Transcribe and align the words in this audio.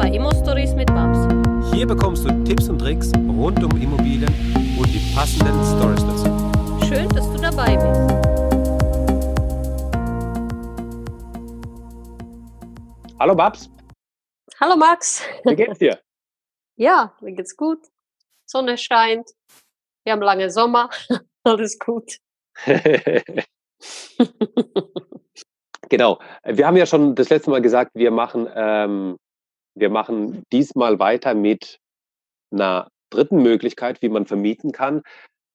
bei 0.00 0.08
Immo 0.08 0.30
Stories 0.32 0.74
mit 0.74 0.86
Babs. 0.86 1.28
Hier 1.74 1.86
bekommst 1.86 2.24
du 2.24 2.30
Tipps 2.44 2.70
und 2.70 2.78
Tricks 2.78 3.12
rund 3.14 3.62
um 3.62 3.70
Immobilien 3.78 4.32
und 4.78 4.86
die 4.86 5.14
passenden 5.14 5.62
Stories 5.62 6.00
dazu. 6.00 6.24
Schön, 6.88 7.06
dass 7.10 7.30
du 7.30 7.36
dabei 7.36 7.76
bist. 7.76 8.00
Hallo 13.18 13.34
Babs, 13.34 13.68
Hallo 14.58 14.74
Max. 14.76 15.22
wie 15.44 15.56
geht's 15.56 15.78
dir? 15.78 16.00
Ja, 16.76 17.12
mir 17.20 17.32
geht's 17.32 17.54
gut. 17.58 17.80
Sonne 18.46 18.78
scheint. 18.78 19.28
Wir 20.04 20.14
haben 20.14 20.22
lange 20.22 20.50
Sommer. 20.50 20.88
Alles 21.44 21.78
gut. 21.78 22.16
genau. 25.90 26.18
Wir 26.44 26.66
haben 26.66 26.78
ja 26.78 26.86
schon 26.86 27.14
das 27.14 27.28
letzte 27.28 27.50
Mal 27.50 27.60
gesagt, 27.60 27.90
wir 27.94 28.10
machen, 28.10 28.48
ähm, 28.54 29.18
wir 29.74 29.90
machen 29.90 30.42
diesmal 30.52 30.98
weiter 30.98 31.34
mit 31.34 31.78
einer 32.52 32.88
dritten 33.10 33.42
Möglichkeit, 33.42 34.02
wie 34.02 34.08
man 34.08 34.26
vermieten 34.26 34.72
kann. 34.72 35.02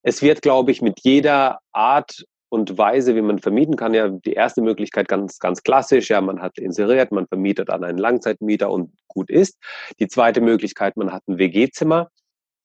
Es 0.03 0.21
wird, 0.21 0.41
glaube 0.41 0.71
ich, 0.71 0.81
mit 0.81 0.99
jeder 1.01 1.59
Art 1.71 2.25
und 2.49 2.77
Weise, 2.77 3.15
wie 3.15 3.21
man 3.21 3.39
vermieten 3.39 3.75
kann, 3.75 3.93
ja 3.93 4.07
die 4.07 4.33
erste 4.33 4.61
Möglichkeit 4.61 5.07
ganz, 5.07 5.39
ganz 5.39 5.63
klassisch. 5.63 6.09
Ja, 6.09 6.21
man 6.21 6.41
hat 6.41 6.57
inseriert, 6.57 7.11
man 7.11 7.27
vermietet 7.27 7.69
an 7.69 7.83
einen 7.83 7.97
Langzeitmieter 7.97 8.69
und 8.71 8.91
gut 9.07 9.29
ist. 9.29 9.57
Die 9.99 10.07
zweite 10.07 10.41
Möglichkeit, 10.41 10.95
man 10.95 11.11
hat 11.11 11.23
ein 11.27 11.37
WG-Zimmer. 11.37 12.09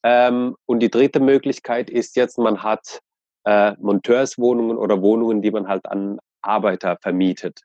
Ähm, 0.03 0.55
und 0.67 0.81
die 0.81 0.91
dritte 0.91 1.21
Möglichkeit 1.21 1.91
ist 1.91 2.17
jetzt, 2.17 2.39
man 2.39 2.63
hat 2.63 3.01
äh, 3.45 3.73
Monteurswohnungen 3.79 4.77
oder 4.77 5.03
Wohnungen, 5.03 5.43
die 5.43 5.51
man 5.51 5.69
halt 5.69 5.87
an 5.87 6.19
Arbeiter 6.43 6.97
vermietet. 7.01 7.63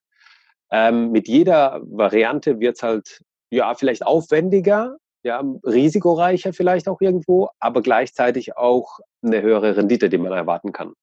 Ähm, 0.72 1.12
mit 1.12 1.28
jeder 1.28 1.82
Variante 1.84 2.60
wird 2.60 2.78
es 2.78 2.84
halt 2.84 3.22
ja 3.50 3.74
vielleicht 3.76 4.06
aufwendiger, 4.06 4.98
ja, 5.24 5.44
risikoreicher 5.64 6.54
vielleicht 6.54 6.88
auch 6.88 7.02
irgendwo, 7.02 7.50
aber 7.60 7.82
gleichzeitig 7.82 8.58
auch 8.58 9.00
eine 9.24 9.42
höhere 9.42 9.76
Rendite, 9.76 10.10
die 10.10 10.18
man 10.18 10.32
erwarten 10.32 10.72
kann. 10.72 10.94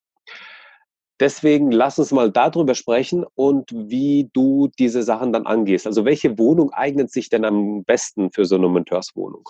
Deswegen 1.20 1.70
lass 1.70 1.98
uns 1.98 2.10
mal 2.10 2.32
darüber 2.32 2.74
sprechen 2.74 3.24
und 3.34 3.70
wie 3.72 4.28
du 4.32 4.68
diese 4.78 5.02
Sachen 5.02 5.32
dann 5.32 5.46
angehst. 5.46 5.86
Also 5.86 6.04
welche 6.04 6.36
Wohnung 6.38 6.72
eignet 6.72 7.12
sich 7.12 7.28
denn 7.28 7.44
am 7.44 7.84
besten 7.84 8.32
für 8.32 8.44
so 8.44 8.56
eine 8.56 8.68
Monteurswohnung? 8.68 9.48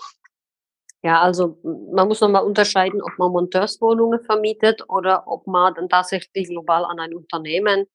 Ja, 1.03 1.21
also 1.21 1.57
man 1.91 2.07
muss 2.07 2.21
nochmal 2.21 2.45
unterscheiden, 2.45 3.01
ob 3.01 3.17
man 3.17 3.31
Monteurswohnungen 3.31 4.21
vermietet 4.21 4.83
oder 4.87 5.27
ob 5.27 5.47
man 5.47 5.73
dann 5.73 5.89
tatsächlich 5.89 6.47
global 6.47 6.85
an 6.85 6.99
ein 6.99 7.13
Unternehmen. 7.13 7.85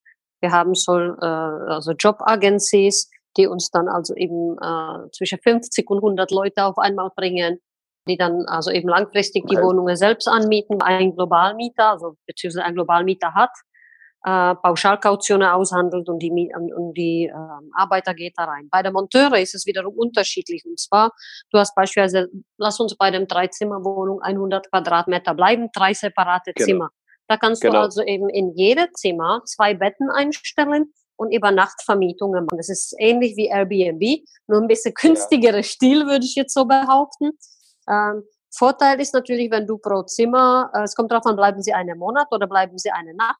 Wir 0.41 0.52
haben 0.52 0.74
so 0.74 0.98
äh, 0.98 1.24
also 1.24 1.92
Jobagencies, 1.92 3.10
die 3.39 3.47
uns 3.47 3.70
dann 3.70 3.89
also 3.89 4.14
eben 4.14 4.56
äh, 4.58 5.11
zwischen 5.12 5.39
50 5.39 5.89
und 5.89 5.98
100 5.98 6.31
Leute 6.31 6.64
auf 6.64 6.77
einmal 6.78 7.11
bringen, 7.17 7.61
die 8.08 8.17
dann 8.17 8.44
also 8.47 8.70
eben 8.70 8.89
langfristig 8.89 9.47
die. 9.47 9.56
Wohnungen 9.56 9.97
selbst 9.97 10.28
anmieten, 10.28 10.83
ein 10.83 11.14
Globalmieter, 11.14 11.92
also 11.92 12.16
beziehungsweise 12.27 12.64
ein 12.64 12.75
Globalmieter 12.75 13.34
hat, 13.34 13.50
äh, 14.25 14.55
Pauschalkautionen 14.56 15.48
aushandelt 15.48 16.09
und 16.09 16.19
die, 16.19 16.53
und, 16.55 16.94
die 16.94 17.31
ähm, 17.33 17.70
Arbeiter 17.75 18.14
geht 18.14 18.34
da 18.36 18.44
rein. 18.44 18.69
Bei 18.70 18.83
der 18.83 18.92
Monteure 18.92 19.39
ist 19.39 19.55
es 19.55 19.64
wiederum 19.66 19.94
unterschiedlich. 19.94 20.64
Und 20.66 20.78
zwar, 20.81 21.12
du 21.53 21.59
hast 21.59 21.75
beispielsweise, 21.77 22.28
lass 22.56 22.81
uns 22.81 22.97
bei 22.97 23.11
dem 23.12 23.28
Dreizimmerwohnung 23.28 24.20
100 24.20 24.70
Quadratmeter 24.70 25.34
bleiben, 25.34 25.69
drei 25.72 25.94
separate 25.94 26.53
Genau. 26.55 26.66
Zimmer. 26.66 26.91
Da 27.28 27.36
kannst 27.36 27.62
Genau. 27.62 27.75
du 27.75 27.81
also 27.81 28.03
eben 28.03 28.28
in 28.28 28.55
jedem 28.56 28.89
Zimmer 28.94 29.42
zwei 29.44 29.75
Betten 29.75 30.11
einstellen 30.11 30.92
und 31.19 31.33
über 31.33 31.50
Nacht 31.50 31.83
Vermietungen 31.83 32.44
machen. 32.47 32.56
Das 32.56 32.69
ist 32.69 32.94
ähnlich 32.98 33.36
wie 33.36 33.48
Airbnb, 33.48 34.24
nur 34.47 34.61
ein 34.62 34.69
bisschen 34.69 34.94
günstigere 34.94 35.62
Stil, 35.62 36.06
würde 36.06 36.25
ich 36.25 36.34
jetzt 36.36 36.55
so 36.55 36.64
behaupten. 36.64 37.33
Ähm, 37.91 38.22
Vorteil 38.55 39.00
ist 39.00 39.12
natürlich, 39.12 39.50
wenn 39.50 39.66
du 39.66 39.78
pro 39.78 40.03
Zimmer, 40.04 40.70
äh, 40.75 40.82
es 40.82 40.94
kommt 40.94 41.10
darauf 41.10 41.26
an, 41.26 41.37
bleiben 41.37 41.60
sie 41.60 41.75
einen 41.75 41.98
Monat 41.98 42.28
oder 42.31 42.47
bleiben 42.47 42.78
sie 42.78 42.91
eine 42.91 43.15
Nacht. 43.15 43.38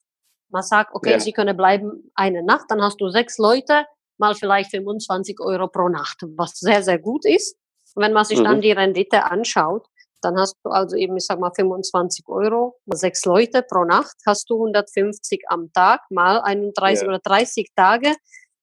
Man 0.51 0.63
sagt, 0.63 0.95
okay, 0.95 1.13
Ja. 1.13 1.21
sie 1.21 1.33
können 1.33 1.57
bleiben 1.57 2.11
eine 2.15 2.43
Nacht, 2.43 2.67
dann 2.69 2.83
hast 2.83 3.01
du 3.01 3.09
sechs 3.11 3.39
Leute, 3.39 3.87
mal 4.19 4.35
vielleicht 4.35 4.71
25 4.71 5.39
Euro 5.41 5.69
pro 5.69 5.89
Nacht, 5.89 6.19
was 6.37 6.59
sehr, 6.59 6.83
sehr 6.83 6.99
gut 6.99 7.25
ist. 7.25 7.57
Und 7.95 8.03
wenn 8.03 8.13
man 8.13 8.25
sich 8.25 8.43
dann 8.43 8.57
Mhm. 8.57 8.63
die 8.63 8.73
Rendite 8.73 9.25
anschaut, 9.31 9.87
dann 10.23 10.37
hast 10.39 10.55
du 10.65 10.71
also 10.71 10.97
eben, 10.97 11.17
ich 11.17 11.27
sag 11.27 11.39
mal, 11.41 11.53
25 11.55 12.27
Euro, 12.29 12.77
sechs 12.87 13.25
Leute 13.25 13.63
pro 13.63 13.85
Nacht, 13.85 14.17
hast 14.27 14.49
du 14.51 14.57
150 14.57 15.45
am 15.49 15.73
Tag, 15.73 16.01
mal 16.11 16.41
31 16.41 17.03
Ja. 17.03 17.09
oder 17.09 17.19
30 17.21 17.71
Tage, 17.77 18.15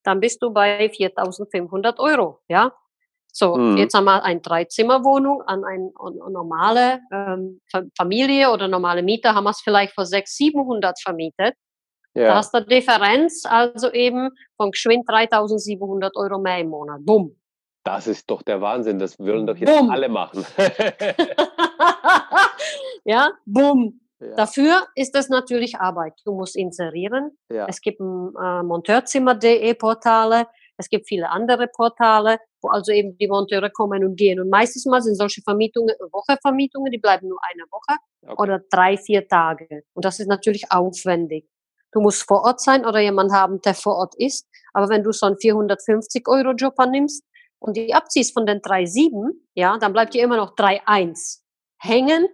dann 0.04 0.20
bist 0.20 0.42
du 0.42 0.50
bei 0.52 0.88
4.500 0.88 1.98
Euro, 1.98 2.40
ja. 2.48 2.72
So, 3.32 3.54
Mhm. 3.56 3.76
jetzt 3.76 3.94
haben 3.94 4.04
wir 4.06 4.22
eine 4.24 4.40
Dreizimmerwohnung 4.40 5.42
an 5.42 5.64
eine 5.64 5.90
normale 6.30 7.00
ähm, 7.12 7.60
Fa- 7.70 7.82
Familie 7.96 8.50
oder 8.50 8.66
normale 8.68 9.02
Mieter, 9.02 9.34
haben 9.34 9.44
wir 9.44 9.50
es 9.50 9.60
vielleicht 9.60 9.92
für 9.94 10.06
600, 10.06 10.26
700 10.28 11.00
vermietet. 11.02 11.54
Da 12.14 12.22
Ja, 12.22 12.34
hast 12.36 12.54
du 12.54 12.64
Differenz, 12.64 13.44
also 13.44 13.92
eben 13.92 14.30
von 14.56 14.70
geschwind 14.70 15.06
3.700 15.06 16.12
Euro 16.16 16.38
mehr 16.38 16.60
im 16.60 16.68
Monat. 16.70 17.00
Bumm. 17.04 17.36
Das 17.86 18.06
ist 18.06 18.30
doch 18.30 18.42
der 18.42 18.60
Wahnsinn. 18.60 18.98
Das 18.98 19.18
wollen 19.18 19.46
doch 19.46 19.56
jetzt 19.56 19.76
Bumm. 19.76 19.90
alle 19.90 20.08
machen. 20.08 20.44
ja, 23.04 23.32
bumm. 23.44 24.00
ja, 24.20 24.34
Dafür 24.36 24.86
ist 24.94 25.14
das 25.14 25.28
natürlich 25.28 25.78
Arbeit. 25.78 26.14
Du 26.24 26.34
musst 26.34 26.56
inserieren. 26.56 27.36
ja. 27.50 27.66
Es 27.68 27.80
gibt 27.80 28.00
ein, 28.00 28.32
äh, 28.40 28.62
Monteurzimmer.de 28.62 29.74
Portale. 29.74 30.46
Es 30.78 30.90
gibt 30.90 31.08
viele 31.08 31.30
andere 31.30 31.68
Portale, 31.68 32.38
wo 32.60 32.68
also 32.68 32.92
eben 32.92 33.16
die 33.16 33.28
Monteure 33.28 33.70
kommen 33.70 34.04
und 34.04 34.16
gehen. 34.16 34.40
Und 34.40 34.50
meistens 34.50 34.84
mal 34.84 35.00
sind 35.00 35.14
solche 35.14 35.40
Vermietungen, 35.42 35.94
Wochevermietungen, 36.12 36.92
die 36.92 36.98
bleiben 36.98 37.28
nur 37.28 37.38
eine 37.50 37.62
Woche 37.70 37.98
Okay. 38.28 38.42
oder 38.42 38.60
drei, 38.70 38.96
vier 38.96 39.28
Tage. 39.28 39.68
Und 39.94 40.04
das 40.04 40.18
ist 40.18 40.26
natürlich 40.26 40.72
aufwendig. 40.72 41.46
Du 41.92 42.00
musst 42.00 42.24
vor 42.26 42.42
Ort 42.42 42.60
sein 42.60 42.84
oder 42.84 42.98
jemand 42.98 43.30
haben, 43.32 43.60
der 43.60 43.74
vor 43.74 43.94
Ort 43.96 44.14
ist. 44.18 44.48
Aber 44.72 44.88
wenn 44.88 45.04
du 45.04 45.12
so 45.12 45.26
einen 45.26 45.38
450 45.38 46.26
Euro 46.26 46.50
Job 46.50 46.74
annimmst 46.78 47.22
und 47.58 47.76
die 47.76 47.94
abziehst 47.94 48.32
von 48.32 48.46
den 48.46 48.60
3,7, 48.60 49.30
ja, 49.54 49.78
dann 49.78 49.92
bleibt 49.92 50.14
dir 50.14 50.22
immer 50.22 50.36
noch 50.36 50.54
3,1 50.54 51.40
hängen 51.78 52.28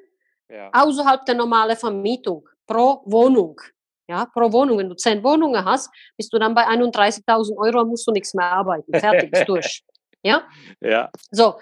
ja. 0.48 0.70
außerhalb 0.72 1.24
der 1.26 1.34
normalen 1.34 1.76
Vermietung 1.76 2.48
pro 2.66 3.02
Wohnung. 3.06 3.60
Ja, 4.08 4.26
pro 4.26 4.52
Wohnung. 4.52 4.78
Wenn 4.78 4.88
du 4.88 4.96
zehn 4.96 5.22
Wohnungen 5.22 5.64
hast, 5.64 5.90
bist 6.16 6.32
du 6.32 6.38
dann 6.38 6.54
bei 6.54 6.66
31.000 6.66 7.56
Euro, 7.56 7.84
musst 7.84 8.06
du 8.06 8.12
nichts 8.12 8.34
mehr 8.34 8.46
arbeiten. 8.46 8.92
Fertig, 8.98 9.32
ist 9.32 9.48
durch. 9.48 9.82
Ja, 10.24 10.44
ja. 10.80 11.10
so. 11.32 11.58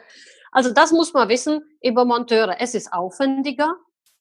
Also 0.52 0.74
das 0.74 0.92
muss 0.92 1.14
man 1.14 1.30
wissen 1.30 1.62
über 1.82 2.04
Monteure. 2.04 2.60
Es 2.60 2.74
ist 2.74 2.92
aufwendiger. 2.92 3.74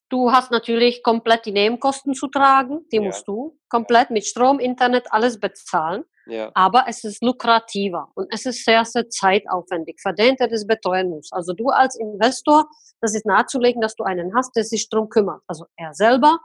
Du 0.10 0.32
hast 0.32 0.52
natürlich 0.52 1.04
komplett 1.04 1.46
die 1.46 1.52
Nebenkosten 1.52 2.14
zu 2.14 2.28
tragen. 2.28 2.86
Die 2.92 2.98
Ja. 2.98 3.04
musst 3.04 3.28
du 3.28 3.58
komplett 3.70 4.10
mit 4.10 4.26
Strom, 4.26 4.60
Internet, 4.60 5.12
alles 5.12 5.40
bezahlen. 5.40 6.04
ja. 6.26 6.52
Aber 6.54 6.86
es 6.88 7.04
ist 7.04 7.24
lukrativer 7.24 8.10
und 8.16 8.28
es 8.32 8.46
ist 8.46 8.64
sehr, 8.64 8.86
sehr 8.86 9.10
zeitaufwendig 9.10 10.00
für 10.00 10.14
den, 10.14 10.36
der 10.36 10.48
das 10.48 10.68
betreuen 10.68 11.10
muss. 11.10 11.32
Also 11.32 11.54
du 11.54 11.70
als 11.70 11.96
Investor, 11.96 12.68
das 13.02 13.16
ist 13.16 13.26
nahezulegen, 13.26 13.82
dass 13.82 13.96
du 13.96 14.04
einen 14.04 14.36
hast, 14.36 14.56
der 14.56 14.64
sich 14.64 14.90
drum 14.90 15.10
kümmert. 15.10 15.42
Also 15.48 15.66
er 15.76 15.94
selber 15.96 16.38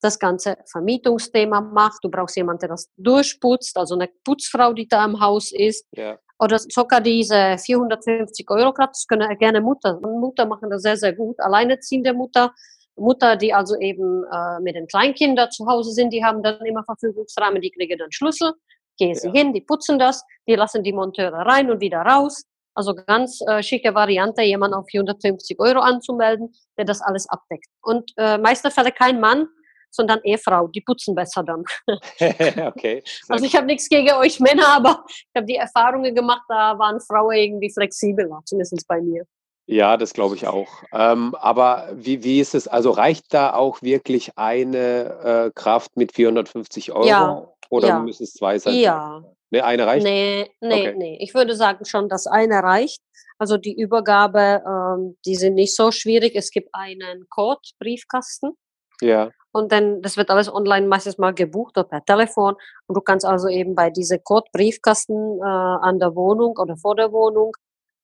das 0.00 0.18
ganze 0.18 0.56
Vermietungsthema 0.70 1.60
macht. 1.60 1.98
Du 2.02 2.10
brauchst 2.10 2.36
jemanden, 2.36 2.60
der 2.60 2.68
das 2.70 2.88
durchputzt, 2.96 3.76
also 3.76 3.94
eine 3.94 4.08
Putzfrau, 4.24 4.72
die 4.72 4.88
da 4.88 5.04
im 5.04 5.20
Haus 5.20 5.52
ist. 5.52 5.86
ja. 5.92 6.18
Oder 6.40 6.58
sogar 6.60 7.00
diese 7.00 7.58
450 7.58 8.48
Euro 8.50 8.72
das 8.76 9.06
können 9.08 9.36
gerne 9.38 9.60
Mutter. 9.60 9.98
Mutter 10.00 10.46
machen 10.46 10.70
das 10.70 10.82
sehr, 10.82 10.96
sehr 10.96 11.12
gut. 11.12 11.38
Alleinerziehende 11.40 12.12
Mutter, 12.14 12.54
Mutter, 12.98 13.36
die 13.36 13.52
also 13.52 13.76
eben 13.78 14.24
äh, 14.32 14.60
mit 14.60 14.74
den 14.74 14.86
Kleinkindern 14.86 15.50
zu 15.50 15.66
Hause 15.66 15.92
sind, 15.92 16.12
die 16.12 16.24
haben 16.24 16.42
dann 16.42 16.64
immer 16.64 16.84
Verfügungsrahmen, 16.84 17.60
die 17.60 17.70
kriegen 17.70 17.98
dann 17.98 18.12
Schlüssel, 18.12 18.52
gehen 18.96 19.14
sie 19.14 19.28
Ja. 19.28 19.32
hin, 19.34 19.52
die 19.52 19.60
putzen 19.60 19.98
das, 19.98 20.24
die 20.46 20.54
lassen 20.54 20.82
die 20.82 20.92
Monteure 20.92 21.46
rein 21.46 21.70
und 21.70 21.80
wieder 21.80 22.00
raus. 22.00 22.44
Also 22.74 22.94
ganz 22.94 23.40
äh, 23.48 23.62
schicke 23.62 23.94
Variante, 23.94 24.42
jemanden 24.42 24.74
auf 24.76 24.86
450 24.88 25.58
Euro 25.58 25.80
anzumelden, 25.80 26.52
der 26.76 26.84
das 26.84 27.00
alles 27.00 27.28
abdeckt. 27.28 27.66
Und 27.82 28.12
äh, 28.16 28.38
meiste 28.38 28.70
Fälle 28.70 28.92
kein 28.92 29.18
Mann, 29.18 29.48
sondern 29.90 30.20
Ehefrau, 30.22 30.68
die 30.68 30.80
putzen 30.80 31.14
besser 31.14 31.42
dann. 31.42 31.64
okay. 32.66 33.02
Also 33.28 33.44
ich 33.44 33.56
habe 33.56 33.66
nichts 33.66 33.88
gegen 33.88 34.12
euch 34.12 34.38
Männer, 34.38 34.68
aber 34.68 35.04
ich 35.08 35.30
habe 35.36 35.46
die 35.46 35.56
Erfahrungen 35.56 36.14
gemacht, 36.14 36.42
da 36.48 36.78
waren 36.78 37.00
Frauen 37.00 37.34
irgendwie 37.34 37.72
flexibler, 37.72 38.40
zumindest 38.44 38.86
bei 38.86 39.00
mir. 39.00 39.24
Ja, 39.70 39.98
das 39.98 40.14
glaube 40.14 40.34
ich 40.34 40.46
auch. 40.46 40.66
Ähm, 40.92 41.34
aber 41.34 41.90
wie, 41.92 42.24
wie 42.24 42.40
ist 42.40 42.54
es? 42.54 42.66
Also 42.68 42.90
reicht 42.90 43.34
da 43.34 43.52
auch 43.52 43.82
wirklich 43.82 44.32
eine 44.36 45.48
äh, 45.48 45.50
Kraft 45.54 45.94
mit 45.94 46.12
450 46.12 46.92
Euro? 46.92 47.06
Ja, 47.06 47.46
Oder 47.68 47.88
ja. 47.88 47.98
müssen 47.98 48.22
es 48.24 48.32
zwei 48.32 48.58
sein? 48.58 48.74
Ja, 48.74 49.22
Ne, 49.50 49.62
eine 49.64 49.86
reicht? 49.86 50.04
nee, 50.04 50.50
nee, 50.60 50.88
Okay. 50.88 50.94
nee. 50.96 51.18
Ich 51.20 51.34
würde 51.34 51.54
sagen 51.54 51.84
schon, 51.84 52.08
dass 52.08 52.26
eine 52.26 52.62
reicht. 52.62 53.02
Also 53.38 53.56
die 53.56 53.74
Übergabe, 53.78 54.62
ähm, 54.66 55.16
die 55.24 55.36
sind 55.36 55.54
nicht 55.54 55.74
so 55.76 55.90
schwierig. 55.90 56.32
Es 56.34 56.50
gibt 56.50 56.68
einen 56.72 57.26
Code, 57.28 57.60
Briefkasten. 57.78 58.52
Ja, 59.00 59.30
Und 59.52 59.70
dann, 59.70 60.02
das 60.02 60.16
wird 60.16 60.30
alles 60.30 60.52
online 60.52 60.86
meistens 60.86 61.18
mal 61.18 61.32
gebucht 61.32 61.76
oder 61.78 61.88
per 61.88 62.04
Telefon. 62.04 62.56
Und 62.86 62.96
du 62.96 63.00
kannst 63.00 63.24
also 63.24 63.48
eben 63.48 63.74
bei 63.74 63.90
diesem 63.90 64.22
Code 64.24 64.48
Briefkasten 64.52 65.38
äh, 65.40 65.44
an 65.44 65.98
der 65.98 66.14
Wohnung 66.14 66.56
oder 66.58 66.76
vor 66.76 66.94
der 66.96 67.12
Wohnung 67.12 67.52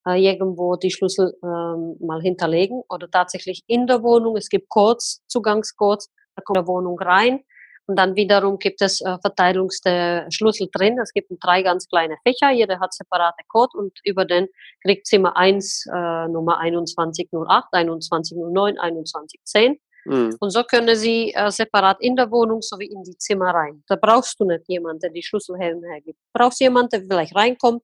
äh, 0.06 0.20
irgendwo 0.20 0.76
die 0.76 0.90
Schlüssel 0.90 1.34
ähm, 1.42 1.96
mal 2.00 2.20
hinterlegen 2.20 2.82
oder 2.88 3.10
tatsächlich 3.10 3.62
in 3.66 3.86
der 3.86 4.02
Wohnung. 4.02 4.36
Es 4.36 4.48
gibt 4.48 4.68
Codes, 4.68 5.22
Zugangscodes, 5.28 6.10
da 6.36 6.42
kommt 6.42 6.56
der 6.56 6.66
Wohnung 6.66 6.98
rein 6.98 7.40
und 7.86 7.98
dann 7.98 8.16
wiederum 8.16 8.58
gibt 8.58 8.80
es 8.80 9.00
äh, 9.02 9.18
Verteilungs 9.20 9.80
der 9.80 10.26
Schlüssel 10.30 10.68
drin. 10.72 10.98
Es 10.98 11.12
gibt 11.12 11.30
drei 11.42 11.62
ganz 11.62 11.86
kleine 11.86 12.16
Fächer, 12.26 12.50
jeder 12.50 12.80
hat 12.80 12.94
separate 12.94 13.44
Code 13.48 13.76
und 13.76 13.98
über 14.04 14.24
den 14.24 14.48
kriegt 14.82 15.06
Zimmer 15.06 15.36
1 15.36 15.86
äh, 15.86 16.28
Nummer 16.28 16.58
2108, 16.62 17.68
2109, 17.70 18.76
2110. 18.76 19.78
Mhm. 20.06 20.36
Und 20.38 20.50
so 20.50 20.62
können 20.64 20.96
sie 20.96 21.32
äh, 21.34 21.50
separat 21.50 21.98
in 22.00 22.16
der 22.16 22.30
Wohnung 22.30 22.62
sowie 22.62 22.86
in 22.86 23.02
die 23.04 23.16
Zimmer 23.18 23.50
rein. 23.50 23.82
Da 23.88 23.96
brauchst 23.96 24.38
du 24.40 24.44
nicht 24.44 24.64
jemanden, 24.68 25.00
der 25.00 25.10
die 25.10 25.22
Schlüssel 25.22 25.56
hergibt. 25.58 26.18
Du 26.18 26.38
brauchst 26.38 26.60
jemanden, 26.60 26.90
der 26.90 27.00
vielleicht 27.02 27.34
reinkommt 27.34 27.82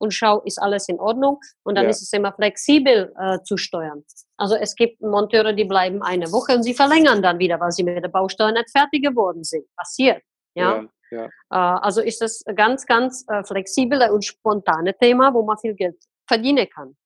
und 0.00 0.12
schau, 0.14 0.40
ist 0.40 0.60
alles 0.60 0.88
in 0.88 0.98
Ordnung? 0.98 1.38
Und 1.62 1.76
dann 1.76 1.84
ja. 1.84 1.90
ist 1.90 2.02
es 2.02 2.12
immer 2.12 2.32
flexibel 2.32 3.12
äh, 3.18 3.38
zu 3.44 3.56
steuern. 3.56 4.02
Also 4.36 4.56
es 4.56 4.74
gibt 4.74 5.00
Monteure, 5.02 5.52
die 5.52 5.64
bleiben 5.64 6.02
eine 6.02 6.32
Woche 6.32 6.54
und 6.54 6.62
sie 6.62 6.74
verlängern 6.74 7.22
dann 7.22 7.38
wieder, 7.38 7.60
weil 7.60 7.70
sie 7.70 7.84
mit 7.84 8.02
der 8.02 8.08
Baustelle 8.08 8.52
nicht 8.52 8.70
fertig 8.70 9.04
geworden 9.04 9.44
sind. 9.44 9.64
Passiert. 9.76 10.22
Ja. 10.54 10.76
ja, 10.76 10.88
ja. 11.10 11.24
Äh, 11.26 11.80
also 11.80 12.00
ist 12.00 12.22
das 12.22 12.42
ganz, 12.56 12.86
ganz 12.86 13.24
äh, 13.28 13.44
flexibel 13.44 14.10
und 14.10 14.24
spontane 14.24 14.96
Thema, 14.96 15.34
wo 15.34 15.42
man 15.42 15.58
viel 15.58 15.74
Geld 15.74 15.96
verdienen 16.26 16.68
kann. 16.68 16.96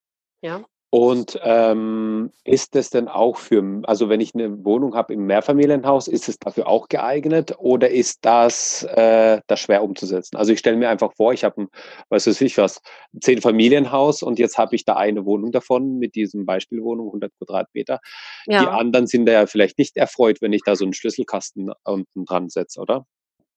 Ja. 0.41 0.65
Und 0.95 1.41
ähm, 1.43 2.31
ist 2.45 2.77
es 2.77 2.89
denn 2.89 3.09
auch 3.09 3.37
für, 3.37 3.83
also 3.83 4.09
wenn 4.09 4.21
ich 4.21 4.33
eine 4.33 4.65
Wohnung 4.65 4.95
habe 4.95 5.13
im 5.13 5.27
Mehrfamilienhaus, 5.27 6.07
ist 6.07 6.29
es 6.29 6.39
dafür 6.39 6.69
auch 6.69 6.87
geeignet 6.87 7.53
oder 7.59 7.91
ist 7.91 8.25
das, 8.25 8.85
äh, 8.85 9.41
das 9.49 9.59
schwer 9.59 9.83
umzusetzen? 9.83 10.37
Also 10.37 10.53
ich 10.53 10.61
stelle 10.61 10.77
mir 10.77 10.89
einfach 10.89 11.13
vor, 11.17 11.33
ich 11.33 11.43
habe 11.43 11.63
ein, 11.63 11.69
was 12.11 12.29
weiß 12.29 12.41
ich 12.43 12.59
was, 12.59 12.81
zehn 13.21 13.41
Familienhaus 13.41 14.23
und 14.23 14.39
jetzt 14.39 14.57
habe 14.57 14.77
ich 14.77 14.85
da 14.85 14.95
eine 14.95 15.25
Wohnung 15.25 15.51
davon 15.51 15.99
mit 15.99 16.15
diesem 16.15 16.47
Beispielwohnung, 16.47 17.09
100 17.09 17.33
Quadratmeter. 17.39 17.99
Ja. 18.47 18.61
Die 18.61 18.69
anderen 18.69 19.09
sind 19.09 19.27
da 19.27 19.33
ja 19.33 19.47
vielleicht 19.49 19.79
nicht 19.79 19.97
erfreut, 19.97 20.41
wenn 20.43 20.53
ich 20.53 20.63
da 20.65 20.77
so 20.77 20.85
einen 20.85 20.93
Schlüsselkasten 20.93 21.73
unten 21.83 22.25
dran 22.25 22.51
setze, 22.51 22.81
oder? 22.81 23.05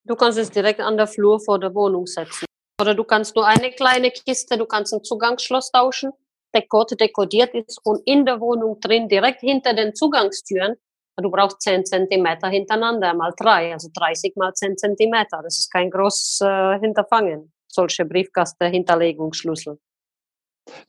Du 0.06 0.16
kannst 0.16 0.40
es 0.40 0.50
direkt 0.50 0.80
an 0.80 0.98
der 0.98 1.06
Flur 1.06 1.40
vor 1.40 1.60
der 1.60 1.76
Wohnung 1.76 2.08
setzen. 2.08 2.48
Oder 2.82 2.96
du 2.96 3.04
kannst 3.04 3.36
nur 3.36 3.46
eine 3.46 3.70
kleine 3.70 4.10
Kiste, 4.10 4.58
du 4.58 4.66
kannst 4.66 4.92
ein 4.92 5.04
Zugangsschloss 5.04 5.72
tauschen 5.72 6.14
Dekord 6.58 7.00
dekodiert 7.00 7.54
ist 7.54 7.80
und 7.84 8.02
in 8.06 8.26
der 8.26 8.40
Wohnung 8.40 8.80
drin, 8.80 9.08
direkt 9.08 9.42
hinter 9.42 9.74
den 9.74 9.94
Zugangstüren, 9.94 10.76
du 11.18 11.32
brauchst 11.32 11.62
10 11.62 11.86
Zentimeter 11.86 12.48
hintereinander, 12.48 13.14
mal 13.14 13.34
drei, 13.38 13.74
also 13.74 13.90
30 13.94 14.36
mal 14.36 14.54
10 14.54 14.78
Zentimeter. 14.78 15.42
Das 15.44 15.58
ist 15.58 15.72
kein 15.72 15.90
großes 15.90 16.42
äh, 16.42 16.80
Hinterfangen, 16.80 17.52
solche 17.68 18.06
Briefkasten-Hinterlegungsschlüssel. 18.06 19.80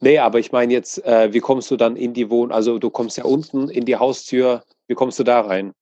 Nee, 0.00 0.18
aber 0.18 0.38
ich 0.38 0.52
meine 0.52 0.72
jetzt, 0.72 1.04
äh, 1.04 1.32
wie 1.32 1.40
kommst 1.40 1.70
du 1.70 1.76
dann 1.76 1.96
in 1.96 2.12
die 2.12 2.30
Wohnung? 2.30 2.52
Also 2.52 2.78
du 2.78 2.90
kommst 2.90 3.16
ja 3.16 3.24
unten 3.24 3.68
in 3.68 3.84
die 3.84 3.96
Haustür, 3.96 4.64
wie 4.86 4.94
kommst 4.94 5.18
du 5.18 5.24
da 5.24 5.40
rein? 5.40 5.72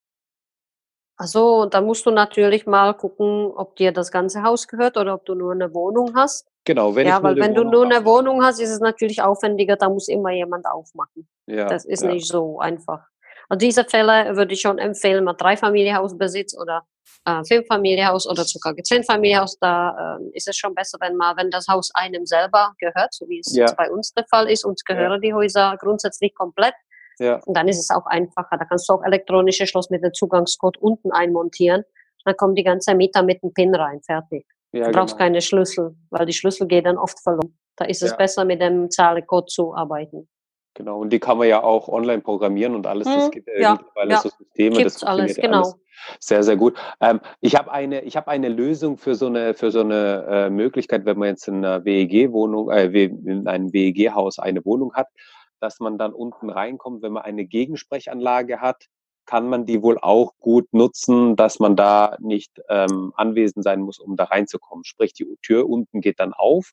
Also, 1.18 1.64
da 1.64 1.80
musst 1.80 2.04
du 2.04 2.10
natürlich 2.10 2.66
mal 2.66 2.92
gucken, 2.92 3.50
ob 3.56 3.76
dir 3.76 3.90
das 3.90 4.12
ganze 4.12 4.42
Haus 4.42 4.68
gehört 4.68 4.98
oder 4.98 5.14
ob 5.14 5.24
du 5.24 5.34
nur 5.34 5.52
eine 5.52 5.72
Wohnung 5.72 6.14
hast. 6.14 6.46
Genau, 6.66 6.96
wenn 6.96 7.06
ja, 7.06 7.22
weil 7.22 7.36
wenn 7.36 7.52
Wohnung 7.52 7.70
du 7.70 7.70
nur 7.70 7.84
eine 7.84 8.04
Wohnung 8.04 8.42
hast, 8.44 8.60
ist 8.60 8.70
es 8.70 8.80
natürlich 8.80 9.22
aufwendiger, 9.22 9.76
da 9.76 9.88
muss 9.88 10.08
immer 10.08 10.32
jemand 10.32 10.66
aufmachen. 10.66 11.28
Ja, 11.46 11.66
das 11.66 11.84
ist 11.84 12.02
ja. 12.02 12.10
nicht 12.10 12.26
so 12.26 12.58
einfach. 12.58 13.06
Und 13.48 13.62
diese 13.62 13.84
Fälle 13.84 14.36
würde 14.36 14.52
ich 14.52 14.60
schon 14.60 14.78
empfehlen, 14.78 15.22
mal 15.22 15.34
Dreifamilienhaus 15.34 16.18
besitzt 16.18 16.58
oder 16.60 16.82
äh, 17.24 17.42
Fünffamilienhaus 17.44 18.28
oder 18.28 18.42
sogar 18.42 18.74
Zehnfamilienhaus, 18.76 19.58
da 19.60 20.18
äh, 20.18 20.36
ist 20.36 20.48
es 20.48 20.56
schon 20.56 20.74
besser, 20.74 20.98
wenn 21.00 21.16
mal, 21.16 21.36
wenn 21.36 21.50
das 21.50 21.68
Haus 21.68 21.92
einem 21.94 22.26
selber 22.26 22.74
gehört, 22.80 23.14
so 23.14 23.28
wie 23.28 23.38
es 23.38 23.54
ja. 23.54 23.72
bei 23.76 23.88
uns 23.88 24.12
der 24.14 24.24
Fall 24.28 24.50
ist, 24.50 24.64
uns 24.64 24.84
gehören 24.84 25.20
die 25.20 25.32
Häuser 25.32 25.76
grundsätzlich 25.78 26.34
komplett. 26.34 26.74
Ja. 27.20 27.40
Und 27.46 27.56
dann 27.56 27.68
ist 27.68 27.78
es 27.78 27.90
auch 27.90 28.06
einfacher. 28.06 28.58
Da 28.58 28.64
kannst 28.64 28.88
du 28.88 28.94
auch 28.94 29.04
elektronische 29.04 29.66
Schloss 29.68 29.88
mit 29.88 30.02
dem 30.02 30.12
Zugangscode 30.12 30.78
unten 30.78 31.12
einmontieren. 31.12 31.84
Dann 32.24 32.36
kommt 32.36 32.58
die 32.58 32.64
ganze 32.64 32.94
Mieter 32.96 33.22
mit 33.22 33.42
dem 33.42 33.54
PIN 33.54 33.74
rein, 33.74 34.00
fertig. 34.02 34.46
Ja, 34.76 34.86
du 34.86 34.92
brauchst 34.92 35.14
genau. 35.14 35.26
keine 35.26 35.40
Schlüssel, 35.40 35.96
weil 36.10 36.26
die 36.26 36.32
Schlüssel 36.32 36.66
gehen 36.66 36.84
dann 36.84 36.98
oft 36.98 37.20
verloren. 37.20 37.56
Da 37.76 37.84
ist 37.84 38.02
es 38.02 38.10
ja. 38.10 38.16
besser, 38.16 38.44
mit 38.44 38.60
dem 38.60 38.90
Zahlecode 38.90 39.50
zu 39.50 39.74
arbeiten. 39.74 40.28
Genau, 40.74 41.00
und 41.00 41.10
die 41.10 41.18
kann 41.18 41.38
man 41.38 41.48
ja 41.48 41.62
auch 41.62 41.88
online 41.88 42.20
programmieren 42.20 42.74
und 42.74 42.86
alles. 42.86 43.06
Das 43.06 43.24
hm, 43.24 43.30
gibt 43.30 43.48
ja, 43.58 43.72
mittlerweile 43.72 44.10
ja. 44.10 44.20
so 44.20 44.28
Systeme. 44.28 44.76
Gibt's 44.76 44.94
das 44.94 45.04
alles, 45.04 45.36
genau. 45.36 45.58
Alles 45.58 45.76
sehr, 46.20 46.42
sehr 46.42 46.56
gut. 46.56 46.76
Ähm, 47.00 47.20
ich 47.40 47.56
habe 47.56 47.70
eine, 47.72 48.02
ich 48.02 48.16
habe 48.16 48.28
eine 48.28 48.48
Lösung 48.48 48.96
für 48.96 49.14
so 49.14 49.26
eine, 49.26 49.54
für 49.54 49.70
so 49.70 49.80
eine 49.80 50.26
äh, 50.28 50.50
Möglichkeit, 50.50 51.04
wenn 51.04 51.18
man 51.18 51.28
jetzt 51.28 51.48
in 51.48 51.64
einer 51.64 51.84
WEG-Wohnung, 51.84 52.70
äh, 52.70 52.86
in 52.86 53.46
einem 53.46 53.72
WEG-Haus 53.72 54.38
eine 54.38 54.64
Wohnung 54.64 54.94
hat, 54.94 55.08
dass 55.60 55.80
man 55.80 55.98
dann 55.98 56.12
unten 56.12 56.50
reinkommt, 56.50 57.02
wenn 57.02 57.12
man 57.12 57.22
eine 57.24 57.44
Gegensprechanlage 57.44 58.60
hat, 58.60 58.86
kann 59.26 59.48
man 59.48 59.66
die 59.66 59.82
wohl 59.82 59.98
auch 59.98 60.32
gut 60.38 60.72
nutzen, 60.72 61.36
dass 61.36 61.58
man 61.58 61.76
da 61.76 62.16
nicht 62.20 62.62
ähm, 62.68 63.12
anwesend 63.16 63.64
sein 63.64 63.80
muss, 63.80 63.98
um 63.98 64.16
da 64.16 64.24
reinzukommen. 64.24 64.84
Sprich, 64.84 65.12
die 65.12 65.26
Tür 65.42 65.68
unten 65.68 66.00
geht 66.00 66.20
dann 66.20 66.32
auf 66.32 66.72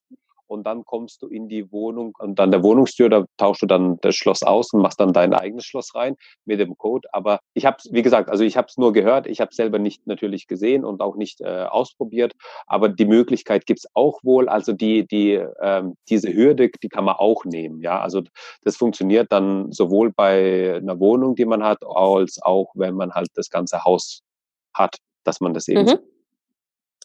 und 0.53 0.63
dann 0.67 0.85
kommst 0.85 1.21
du 1.23 1.27
in 1.27 1.49
die 1.49 1.71
Wohnung 1.71 2.13
und 2.19 2.39
an 2.39 2.51
der 2.51 2.61
Wohnungstür, 2.61 3.09
da 3.09 3.25
tauschst 3.37 3.63
du 3.63 3.65
dann 3.65 3.97
das 4.01 4.15
Schloss 4.15 4.43
aus 4.43 4.71
und 4.71 4.81
machst 4.81 4.99
dann 4.99 5.11
dein 5.11 5.33
eigenes 5.33 5.65
Schloss 5.65 5.95
rein 5.95 6.15
mit 6.45 6.59
dem 6.59 6.77
Code. 6.77 7.09
Aber 7.11 7.39
ich 7.55 7.65
habe 7.65 7.77
wie 7.89 8.03
gesagt, 8.03 8.29
also 8.29 8.43
ich 8.43 8.55
habe 8.55 8.67
es 8.69 8.77
nur 8.77 8.93
gehört, 8.93 9.25
ich 9.25 9.41
habe 9.41 9.53
selber 9.53 9.79
nicht 9.79 10.05
natürlich 10.05 10.47
gesehen 10.47 10.85
und 10.85 11.01
auch 11.01 11.15
nicht 11.15 11.41
äh, 11.41 11.63
ausprobiert, 11.63 12.33
aber 12.67 12.87
die 12.87 13.05
Möglichkeit 13.05 13.65
gibt's 13.65 13.87
auch 13.95 14.19
wohl. 14.23 14.47
Also 14.47 14.73
die, 14.73 15.07
die, 15.07 15.43
ähm, 15.59 15.95
diese 16.07 16.31
Hürde, 16.31 16.69
die 16.81 16.89
kann 16.89 17.05
man 17.05 17.15
auch 17.15 17.45
nehmen. 17.45 17.81
Ja, 17.81 17.99
also 17.99 18.21
das 18.63 18.77
funktioniert 18.77 19.31
dann 19.31 19.71
sowohl 19.71 20.11
bei 20.11 20.75
einer 20.75 20.99
Wohnung, 20.99 21.33
die 21.35 21.45
man 21.45 21.63
hat, 21.63 21.79
als 21.83 22.39
auch, 22.41 22.71
wenn 22.75 22.93
man 22.93 23.11
halt 23.13 23.29
das 23.33 23.49
ganze 23.49 23.83
Haus 23.83 24.21
hat, 24.73 24.97
dass 25.23 25.41
man 25.41 25.55
das 25.55 25.67
eben 25.67 25.85
mhm 25.85 26.12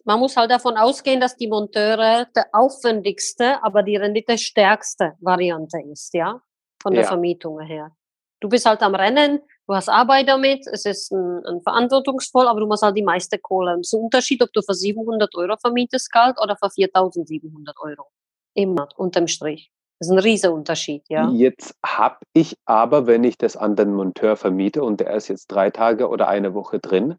man 0.04 0.20
muss 0.20 0.36
halt 0.36 0.50
davon 0.50 0.76
ausgehen, 0.76 1.20
dass 1.20 1.36
die 1.36 1.48
Monteure 1.48 2.26
der 2.34 2.46
aufwendigste, 2.52 3.62
aber 3.62 3.82
die 3.82 3.96
Rendite 3.96 4.38
stärkste 4.38 5.14
Variante 5.20 5.78
ist, 5.90 6.14
ja, 6.14 6.40
von 6.82 6.92
der 6.92 7.02
ja. 7.02 7.08
Vermietung 7.08 7.60
her. 7.60 7.92
Du 8.40 8.48
bist 8.48 8.66
halt 8.66 8.82
am 8.82 8.94
Rennen, 8.94 9.40
du 9.66 9.74
hast 9.74 9.88
Arbeit 9.88 10.28
damit, 10.28 10.66
es 10.68 10.84
ist 10.84 11.10
ein, 11.12 11.44
ein 11.44 11.60
verantwortungsvoll, 11.62 12.46
aber 12.46 12.60
du 12.60 12.66
musst 12.66 12.82
halt 12.82 12.96
die 12.96 13.02
meiste 13.02 13.38
Kohle. 13.38 13.74
Es 13.80 13.88
ist 13.88 13.94
ein 13.94 14.04
Unterschied, 14.04 14.42
ob 14.42 14.52
du 14.52 14.62
für 14.62 14.74
700 14.74 15.34
Euro 15.34 15.56
vermietest 15.56 16.12
kalt 16.12 16.36
oder 16.40 16.56
für 16.56 16.70
4700 16.70 17.76
Euro. 17.80 18.06
Immer, 18.54 18.88
unterm 18.96 19.26
Strich. 19.26 19.72
Das 19.98 20.08
ist 20.08 20.12
ein 20.12 20.18
riesiger 20.20 20.54
Unterschied, 20.54 21.02
ja. 21.08 21.28
Jetzt 21.30 21.74
habe 21.84 22.18
ich 22.32 22.56
aber, 22.66 23.08
wenn 23.08 23.24
ich 23.24 23.36
das 23.36 23.56
an 23.56 23.74
den 23.74 23.92
Monteur 23.92 24.36
vermiete 24.36 24.84
und 24.84 25.00
der 25.00 25.12
ist 25.14 25.26
jetzt 25.26 25.48
drei 25.48 25.70
Tage 25.70 26.08
oder 26.08 26.28
eine 26.28 26.54
Woche 26.54 26.78
drin, 26.78 27.16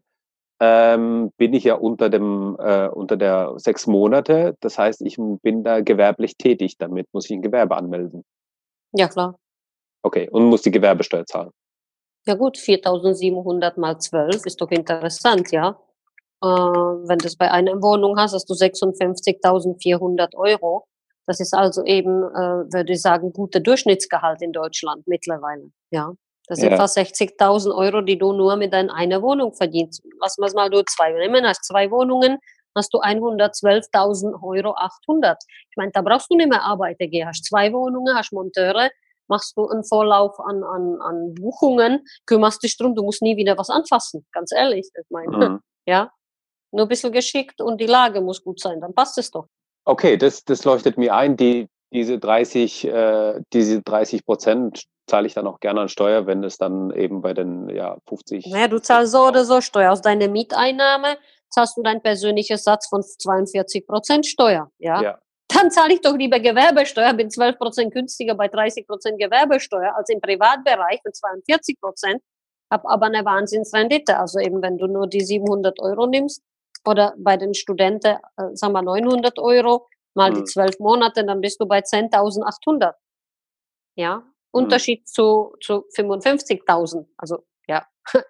ähm, 0.60 1.32
bin 1.38 1.54
ich 1.54 1.64
ja 1.64 1.74
unter 1.74 2.10
dem 2.10 2.56
äh, 2.60 2.88
unter 2.88 3.16
der 3.16 3.54
sechs 3.56 3.86
Monate. 3.86 4.56
Das 4.60 4.78
heißt, 4.78 5.00
ich 5.02 5.16
bin 5.16 5.64
da 5.64 5.80
gewerblich 5.80 6.36
tätig. 6.36 6.76
Damit 6.78 7.08
muss 7.12 7.24
ich 7.24 7.32
ein 7.32 7.42
Gewerbe 7.42 7.76
anmelden. 7.76 8.24
Ja 8.92 9.08
klar. 9.08 9.36
Okay, 10.02 10.28
und 10.30 10.44
muss 10.44 10.62
die 10.62 10.70
Gewerbesteuer 10.70 11.26
zahlen. 11.26 11.50
Ja 12.26 12.34
gut, 12.34 12.58
4.700 12.58 13.80
mal 13.80 13.98
12 13.98 14.44
ist 14.44 14.60
doch 14.60 14.70
interessant, 14.70 15.50
ja. 15.52 15.78
Äh, 16.42 16.46
wenn 16.46 17.18
du 17.18 17.26
es 17.26 17.36
bei 17.36 17.50
einer 17.50 17.82
Wohnung 17.82 18.18
hast, 18.18 18.34
hast 18.34 18.48
du 18.48 18.54
56.400 18.54 20.34
Euro. 20.36 20.86
Das 21.26 21.40
ist 21.40 21.54
also 21.54 21.84
eben, 21.84 22.22
äh, 22.22 22.72
würde 22.72 22.92
ich 22.92 23.02
sagen, 23.02 23.32
guter 23.32 23.60
Durchschnittsgehalt 23.60 24.42
in 24.42 24.52
Deutschland 24.52 25.06
mittlerweile, 25.06 25.70
ja. 25.90 26.12
Das 26.50 26.58
sind 26.58 26.72
ja. 26.72 26.76
fast 26.76 26.98
60.000 26.98 27.72
Euro, 27.72 28.00
die 28.00 28.18
du 28.18 28.32
nur 28.32 28.56
mit 28.56 28.72
deiner 28.72 28.92
einer 28.92 29.22
Wohnung 29.22 29.54
verdienst. 29.54 30.02
Lass 30.20 30.36
mal 30.36 30.50
mal 30.52 30.68
du 30.68 30.82
zwei 30.82 31.12
nehmen, 31.12 31.46
hast 31.46 31.64
zwei 31.64 31.88
Wohnungen, 31.92 32.38
hast 32.74 32.92
du 32.92 32.98
112.000 32.98 34.42
Euro 34.42 34.74
800. 34.74 35.38
Ich 35.70 35.76
meine, 35.76 35.92
da 35.92 36.02
brauchst 36.02 36.28
du 36.28 36.34
nicht 36.34 36.48
mehr 36.48 36.64
arbeiten 36.64 37.08
gehen. 37.08 37.28
Hast 37.28 37.44
zwei 37.44 37.72
Wohnungen, 37.72 38.16
hast 38.16 38.32
Monteure, 38.32 38.90
machst 39.28 39.56
du 39.56 39.68
einen 39.68 39.84
Vorlauf 39.84 40.40
an, 40.40 40.64
an, 40.64 40.98
an 41.00 41.34
Buchungen, 41.36 42.04
kümmerst 42.26 42.64
dich 42.64 42.76
drum, 42.76 42.96
du 42.96 43.04
musst 43.04 43.22
nie 43.22 43.36
wieder 43.36 43.56
was 43.56 43.70
anfassen. 43.70 44.26
Ganz 44.32 44.50
ehrlich, 44.50 44.90
ich 44.92 45.06
meine, 45.08 45.50
mhm. 45.50 45.60
ja. 45.86 46.10
Nur 46.72 46.86
ein 46.86 46.88
bisschen 46.88 47.12
geschickt 47.12 47.60
und 47.60 47.80
die 47.80 47.86
Lage 47.86 48.20
muss 48.20 48.42
gut 48.42 48.58
sein, 48.58 48.80
dann 48.80 48.92
passt 48.92 49.18
es 49.18 49.30
doch. 49.30 49.46
Okay, 49.84 50.16
das, 50.16 50.44
das 50.44 50.64
leuchtet 50.64 50.98
mir 50.98 51.14
ein. 51.14 51.36
Die, 51.36 51.68
diese 51.92 52.18
30, 52.18 52.86
äh, 52.86 53.40
diese 53.52 53.82
30 53.82 54.24
Prozent 54.24 54.84
zahle 55.06 55.26
ich 55.26 55.34
dann 55.34 55.46
auch 55.46 55.60
gerne 55.60 55.82
an 55.82 55.88
Steuer, 55.88 56.26
wenn 56.26 56.44
es 56.44 56.56
dann 56.56 56.90
eben 56.92 57.20
bei 57.20 57.34
den 57.34 57.68
ja, 57.68 57.98
50. 58.08 58.46
Naja, 58.46 58.68
du 58.68 58.80
zahlst 58.80 59.12
so 59.12 59.26
oder 59.26 59.44
so 59.44 59.60
Steuer. 59.60 59.92
Aus 59.92 60.00
deiner 60.00 60.28
Mieteinnahme 60.28 61.18
zahlst 61.50 61.76
du 61.76 61.82
deinen 61.82 62.00
persönlichen 62.00 62.56
Satz 62.56 62.88
von 62.88 63.02
42 63.02 63.86
Prozent 63.86 64.26
Steuer. 64.26 64.70
Ja? 64.78 65.02
ja. 65.02 65.18
Dann 65.48 65.70
zahle 65.70 65.94
ich 65.94 66.00
doch 66.00 66.16
lieber 66.16 66.38
Gewerbesteuer, 66.38 67.12
bin 67.12 67.28
12 67.28 67.58
Prozent 67.58 67.92
günstiger 67.92 68.36
bei 68.36 68.46
30 68.46 68.86
Prozent 68.86 69.18
Gewerbesteuer 69.18 69.94
als 69.96 70.08
im 70.10 70.20
Privatbereich 70.20 71.00
mit 71.04 71.16
42 71.16 71.80
Prozent, 71.80 72.22
habe 72.70 72.88
aber 72.88 73.06
eine 73.06 73.24
Wahnsinnsrendite. 73.24 74.16
Also 74.16 74.38
eben, 74.38 74.62
wenn 74.62 74.78
du 74.78 74.86
nur 74.86 75.08
die 75.08 75.22
700 75.22 75.80
Euro 75.80 76.06
nimmst 76.06 76.42
oder 76.86 77.14
bei 77.18 77.36
den 77.36 77.54
Studenten, 77.54 78.16
äh, 78.36 78.54
sagen 78.54 78.72
wir 78.74 78.82
900 78.82 79.40
Euro, 79.40 79.88
mal 80.14 80.30
hm. 80.30 80.36
die 80.36 80.44
zwölf 80.44 80.78
Monate, 80.78 81.24
dann 81.24 81.40
bist 81.40 81.60
du 81.60 81.66
bei 81.66 81.80
10.800. 81.80 82.92
Ja, 83.96 84.18
mhm. 84.18 84.24
Unterschied 84.52 85.08
zu, 85.08 85.54
zu 85.60 85.84
55.000. 85.96 87.06
Also 87.16 87.44
ja, 87.66 87.86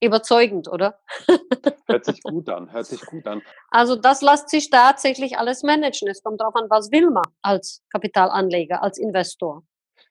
überzeugend, 0.00 0.68
oder? 0.68 0.98
hört 1.86 2.04
sich 2.04 2.22
gut 2.22 2.48
an, 2.48 2.72
hört 2.72 2.86
sich 2.86 3.00
gut 3.00 3.26
an. 3.26 3.42
Also 3.70 3.96
das 3.96 4.22
lässt 4.22 4.50
sich 4.50 4.70
tatsächlich 4.70 5.38
alles 5.38 5.62
managen. 5.62 6.08
Es 6.08 6.22
kommt 6.22 6.40
darauf 6.40 6.54
an, 6.54 6.66
was 6.68 6.90
will 6.90 7.10
man 7.10 7.24
als 7.42 7.82
Kapitalanleger, 7.90 8.82
als 8.82 8.98
Investor. 8.98 9.62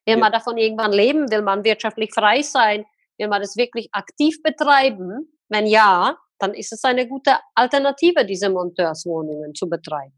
Will 0.06 0.16
ja. 0.16 0.20
man 0.20 0.32
davon 0.32 0.58
irgendwann 0.58 0.92
leben? 0.92 1.30
Will 1.32 1.42
man 1.42 1.64
wirtschaftlich 1.64 2.14
frei 2.14 2.42
sein? 2.42 2.86
Will 3.18 3.28
man 3.28 3.42
das 3.42 3.56
wirklich 3.56 3.90
aktiv 3.92 4.42
betreiben? 4.44 5.32
Wenn 5.50 5.68
ja, 5.68 6.18
dann 6.40 6.54
ist 6.54 6.74
es 6.74 6.84
eine 6.84 7.08
gute 7.08 7.38
Alternative, 7.54 8.26
diese 8.26 8.50
Monteurswohnungen 8.50 9.54
zu 9.54 9.70
betreiben. 9.70 10.14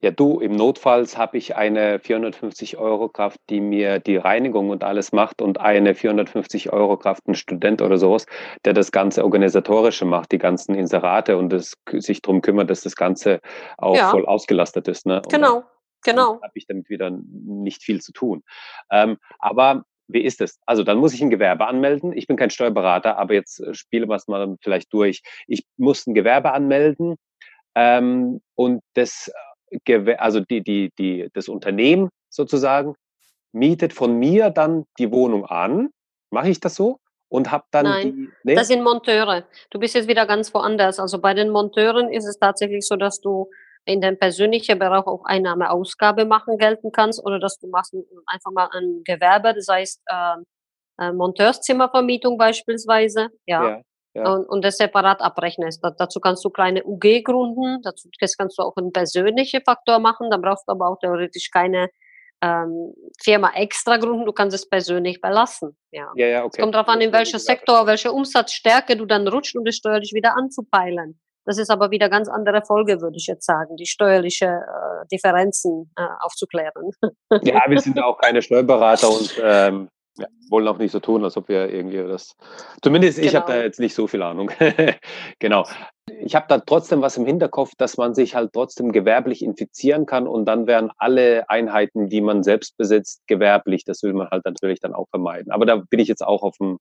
Ja, 0.00 0.10
du, 0.10 0.40
im 0.40 0.52
Notfalls 0.52 1.16
habe 1.16 1.36
ich 1.38 1.56
eine 1.56 1.98
450 1.98 2.76
Euro 2.76 3.08
Kraft, 3.08 3.40
die 3.50 3.60
mir 3.60 3.98
die 3.98 4.16
Reinigung 4.16 4.70
und 4.70 4.84
alles 4.84 5.12
macht 5.12 5.42
und 5.42 5.60
eine 5.60 5.94
450 5.94 6.72
Euro 6.72 6.96
Kraft, 6.96 7.26
ein 7.26 7.34
Student 7.34 7.82
oder 7.82 7.98
sowas, 7.98 8.26
der 8.64 8.72
das 8.72 8.92
ganze 8.92 9.24
Organisatorische 9.24 10.04
macht, 10.04 10.32
die 10.32 10.38
ganzen 10.38 10.74
Inserate 10.74 11.36
und 11.36 11.50
das, 11.50 11.74
sich 11.90 12.22
darum 12.22 12.42
kümmert, 12.42 12.70
dass 12.70 12.82
das 12.82 12.96
Ganze 12.96 13.40
auch 13.78 13.96
ja. 13.96 14.10
voll 14.10 14.26
ausgelastet 14.26 14.88
ist. 14.88 15.06
Ne? 15.06 15.22
genau, 15.28 15.64
genau. 16.02 16.40
habe 16.42 16.52
ich 16.54 16.66
damit 16.66 16.88
wieder 16.88 17.10
nicht 17.10 17.82
viel 17.82 18.00
zu 18.00 18.12
tun. 18.12 18.42
Ähm, 18.90 19.16
aber 19.38 19.84
wie 20.06 20.22
ist 20.22 20.40
es? 20.40 20.60
Also 20.66 20.84
dann 20.84 20.98
muss 20.98 21.14
ich 21.14 21.22
ein 21.22 21.30
Gewerbe 21.30 21.66
anmelden. 21.66 22.12
Ich 22.12 22.26
bin 22.26 22.36
kein 22.36 22.50
Steuerberater, 22.50 23.16
aber 23.18 23.34
jetzt 23.34 23.60
äh, 23.60 23.74
spiele 23.74 24.06
wir 24.06 24.16
es 24.16 24.28
mal 24.28 24.56
vielleicht 24.60 24.92
durch. 24.92 25.22
Ich 25.46 25.64
muss 25.76 26.06
ein 26.06 26.14
Gewerbe 26.14 26.52
anmelden 26.52 27.16
ähm, 27.74 28.40
und 28.54 28.82
das 28.94 29.32
also 30.18 30.40
die, 30.40 30.62
die, 30.62 30.90
die, 30.98 31.28
das 31.32 31.48
Unternehmen 31.48 32.10
sozusagen 32.28 32.94
mietet 33.52 33.92
von 33.92 34.18
mir 34.18 34.50
dann 34.50 34.84
die 34.98 35.10
Wohnung 35.12 35.46
an. 35.46 35.90
Mache 36.30 36.48
ich 36.48 36.60
das 36.60 36.74
so? 36.74 36.98
Und 37.28 37.50
habe 37.50 37.64
dann 37.70 37.84
Nein, 37.84 38.12
die, 38.12 38.28
nee? 38.44 38.54
das 38.54 38.68
sind 38.68 38.82
Monteure. 38.82 39.44
Du 39.70 39.78
bist 39.78 39.94
jetzt 39.94 40.08
wieder 40.08 40.26
ganz 40.26 40.52
woanders. 40.54 41.00
Also 41.00 41.20
bei 41.20 41.34
den 41.34 41.50
Monteuren 41.50 42.12
ist 42.12 42.26
es 42.26 42.38
tatsächlich 42.38 42.86
so, 42.86 42.96
dass 42.96 43.20
du 43.20 43.50
in 43.86 44.00
dem 44.00 44.18
persönlichen 44.18 44.78
Bereich 44.78 45.06
auch 45.06 45.24
Einnahme-Ausgabe 45.24 46.24
machen 46.24 46.58
gelten 46.58 46.90
kannst 46.92 47.24
oder 47.24 47.38
dass 47.38 47.58
du 47.58 47.68
machst 47.68 47.94
einfach 48.26 48.50
mal 48.50 48.68
ein 48.72 49.02
Gewerbe, 49.04 49.52
das 49.54 49.68
heißt 49.68 50.00
äh, 50.06 51.12
Monteurszimmervermietung 51.12 52.38
beispielsweise. 52.38 53.28
Ja. 53.46 53.68
ja 53.68 53.82
ja. 54.14 54.32
und, 54.32 54.48
und 54.48 54.64
das 54.64 54.76
separat 54.76 55.20
abrechnest. 55.20 55.82
Da, 55.82 55.90
dazu 55.90 56.20
kannst 56.20 56.44
du 56.44 56.50
kleine 56.50 56.84
UG 56.84 57.22
gründen, 57.24 57.82
dazu 57.82 58.08
das 58.20 58.36
kannst 58.36 58.58
du 58.58 58.62
auch 58.62 58.76
einen 58.76 58.92
persönlichen 58.92 59.62
Faktor 59.62 59.98
machen, 59.98 60.30
dann 60.30 60.40
brauchst 60.40 60.68
du 60.68 60.72
aber 60.72 60.88
auch 60.88 60.98
theoretisch 60.98 61.50
keine 61.50 61.88
ähm, 62.42 62.92
Firma 63.22 63.52
extra 63.54 63.96
gründen, 63.96 64.26
du 64.26 64.32
kannst 64.32 64.54
es 64.54 64.68
persönlich 64.68 65.20
belassen. 65.20 65.76
Ja. 65.90 66.12
Ja, 66.16 66.26
ja, 66.26 66.44
okay. 66.44 66.56
Es 66.58 66.62
kommt 66.62 66.74
darauf 66.74 66.88
an, 66.88 67.00
in 67.00 67.12
welcher 67.12 67.38
Sektor, 67.38 67.86
welche 67.86 68.12
Umsatzstärke 68.12 68.96
du 68.96 69.06
dann 69.06 69.26
rutscht, 69.26 69.56
um 69.56 69.64
das 69.64 69.76
steuerlich 69.76 70.12
wieder 70.12 70.36
anzupeilen. 70.36 71.18
Das 71.46 71.58
ist 71.58 71.70
aber 71.70 71.90
wieder 71.90 72.08
ganz 72.08 72.28
andere 72.28 72.62
Folge, 72.64 73.00
würde 73.02 73.16
ich 73.18 73.26
jetzt 73.26 73.44
sagen, 73.44 73.76
die 73.76 73.86
steuerliche 73.86 74.46
äh, 74.46 75.06
Differenzen 75.12 75.92
äh, 75.96 76.06
aufzuklären. 76.20 76.90
Ja, 77.42 77.62
wir 77.68 77.80
sind 77.80 78.02
auch 78.02 78.18
keine 78.18 78.40
Steuerberater 78.40 79.10
und 79.10 79.40
ähm, 79.42 79.88
ja, 80.16 80.26
wollen 80.48 80.68
auch 80.68 80.78
nicht 80.78 80.92
so 80.92 81.00
tun, 81.00 81.24
als 81.24 81.36
ob 81.36 81.48
wir 81.48 81.72
irgendwie 81.72 81.96
das. 81.96 82.36
Zumindest 82.82 83.18
ich 83.18 83.34
habe 83.34 83.46
da 83.46 83.54
genau. 83.54 83.64
jetzt 83.64 83.80
nicht 83.80 83.94
so 83.94 84.06
viel 84.06 84.22
Ahnung. 84.22 84.50
genau. 85.38 85.66
Ich 86.20 86.34
habe 86.34 86.46
da 86.48 86.58
trotzdem 86.58 87.00
was 87.00 87.16
im 87.16 87.26
Hinterkopf, 87.26 87.72
dass 87.78 87.96
man 87.96 88.14
sich 88.14 88.34
halt 88.34 88.52
trotzdem 88.52 88.92
gewerblich 88.92 89.42
infizieren 89.42 90.06
kann 90.06 90.26
und 90.26 90.44
dann 90.44 90.66
wären 90.66 90.90
alle 90.98 91.48
Einheiten, 91.48 92.08
die 92.08 92.20
man 92.20 92.42
selbst 92.42 92.76
besitzt, 92.76 93.22
gewerblich. 93.26 93.84
Das 93.84 94.02
will 94.02 94.12
man 94.12 94.28
halt 94.30 94.44
natürlich 94.44 94.80
dann 94.80 94.94
auch 94.94 95.08
vermeiden. 95.08 95.50
Aber 95.50 95.64
da 95.66 95.76
bin 95.76 96.00
ich 96.00 96.08
jetzt 96.08 96.24
auch 96.24 96.42
auf 96.42 96.56
dem 96.58 96.78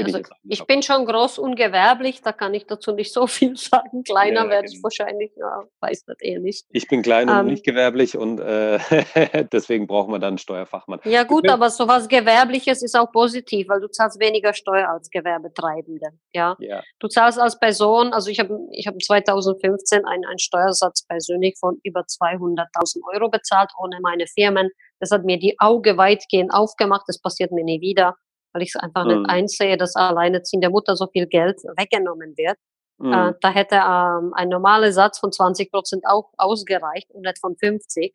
also 0.00 0.18
ich, 0.18 0.26
ich 0.60 0.66
bin 0.66 0.82
schon 0.82 1.06
groß 1.06 1.38
und 1.38 1.54
gewerblich, 1.54 2.22
da 2.22 2.32
kann 2.32 2.54
ich 2.54 2.66
dazu 2.66 2.92
nicht 2.92 3.12
so 3.12 3.26
viel 3.26 3.56
sagen. 3.56 4.02
Kleiner 4.04 4.44
ja, 4.44 4.50
werde 4.50 4.66
ich 4.66 4.74
genau. 4.74 4.84
wahrscheinlich, 4.84 5.32
ja, 5.36 5.64
weiß 5.80 6.04
das 6.06 6.16
eher 6.20 6.40
nicht. 6.40 6.66
Ich 6.70 6.88
bin 6.88 7.02
klein 7.02 7.28
und 7.28 7.38
ähm, 7.38 7.46
nicht 7.46 7.64
gewerblich 7.64 8.16
und 8.16 8.40
äh, 8.40 8.78
deswegen 9.52 9.86
brauchen 9.86 10.12
wir 10.12 10.18
dann 10.18 10.32
einen 10.32 10.38
Steuerfachmann. 10.38 11.00
Ja 11.04 11.24
gut, 11.24 11.48
aber 11.48 11.70
sowas 11.70 12.08
Gewerbliches 12.08 12.82
ist 12.82 12.98
auch 12.98 13.10
positiv, 13.12 13.68
weil 13.68 13.80
du 13.80 13.88
zahlst 13.88 14.20
weniger 14.20 14.54
Steuer 14.54 14.88
als 14.88 15.10
Gewerbetreibende. 15.10 16.08
Ja? 16.32 16.56
ja. 16.58 16.82
Du 16.98 17.08
zahlst 17.08 17.38
als 17.38 17.58
Person, 17.58 18.12
also 18.12 18.30
ich 18.30 18.40
habe 18.40 18.58
ich 18.70 18.86
hab 18.86 18.94
2015 19.00 20.04
einen, 20.04 20.24
einen 20.24 20.38
Steuersatz 20.38 21.06
persönlich 21.06 21.56
von 21.58 21.78
über 21.82 22.00
200.000 22.00 23.00
Euro 23.14 23.28
bezahlt, 23.28 23.70
ohne 23.82 23.98
meine 24.00 24.26
Firmen. 24.26 24.70
Das 25.00 25.10
hat 25.10 25.24
mir 25.24 25.38
die 25.38 25.56
Auge 25.58 25.96
weitgehend 25.96 26.52
aufgemacht, 26.52 27.04
das 27.08 27.20
passiert 27.20 27.52
mir 27.52 27.64
nie 27.64 27.80
wieder 27.80 28.16
weil 28.52 28.62
ich 28.62 28.72
es 28.74 28.80
einfach 28.80 29.04
mhm. 29.04 29.20
nicht 29.20 29.30
einsehe, 29.30 29.76
dass 29.76 29.96
alleinerziehende 29.96 30.70
Mutter 30.70 30.96
so 30.96 31.06
viel 31.06 31.26
Geld 31.26 31.58
weggenommen 31.76 32.34
wird. 32.36 32.56
Mhm. 32.98 33.12
Äh, 33.12 33.32
da 33.40 33.50
hätte 33.50 33.76
ähm, 33.76 34.32
ein 34.34 34.48
normaler 34.48 34.92
Satz 34.92 35.18
von 35.18 35.32
20 35.32 35.70
Prozent 35.70 36.04
auch 36.06 36.30
ausgereicht 36.36 37.10
und 37.10 37.22
nicht 37.22 37.38
von 37.38 37.56
50. 37.56 38.14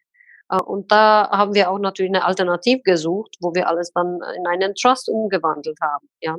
Äh, 0.50 0.62
und 0.62 0.92
da 0.92 1.30
haben 1.32 1.56
wir 1.56 1.70
auch 1.70 1.80
natürlich 1.80 2.12
eine 2.12 2.26
Alternative 2.26 2.82
gesucht, 2.84 3.36
wo 3.42 3.54
wir 3.54 3.68
alles 3.68 3.92
dann 3.94 4.20
in 4.38 4.48
einen 4.48 4.76
Trust 4.76 5.10
umgewandelt 5.10 5.78
haben. 5.82 6.08
Ja. 6.22 6.38